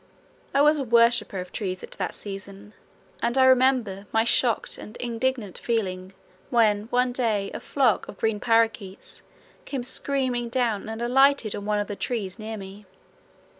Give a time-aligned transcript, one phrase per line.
[0.51, 2.73] I was a worshipper of trees at this season,
[3.21, 6.15] and I remember my shocked and indignant feeling
[6.49, 9.21] when one day a flock of green paroquets
[9.65, 12.87] came screaming down and alighted on one of the trees near me.